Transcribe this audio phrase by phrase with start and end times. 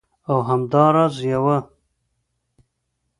[0.29, 1.57] او همدا راز یوه